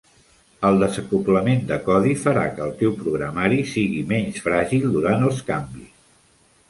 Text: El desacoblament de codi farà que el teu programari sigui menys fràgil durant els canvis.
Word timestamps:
El 0.69 0.77
desacoblament 0.83 1.59
de 1.71 1.77
codi 1.89 2.15
farà 2.23 2.45
que 2.55 2.65
el 2.67 2.73
teu 2.81 2.95
programari 3.03 3.61
sigui 3.75 4.01
menys 4.15 4.41
fràgil 4.47 4.89
durant 4.99 5.27
els 5.29 5.45
canvis. 5.51 5.93